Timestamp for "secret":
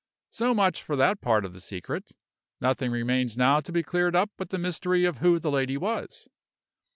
1.61-2.13